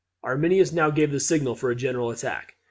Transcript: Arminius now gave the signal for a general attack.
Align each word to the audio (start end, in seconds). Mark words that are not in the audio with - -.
Arminius 0.23 0.71
now 0.73 0.89
gave 0.89 1.11
the 1.11 1.19
signal 1.19 1.53
for 1.53 1.69
a 1.69 1.75
general 1.75 2.09
attack. 2.09 2.55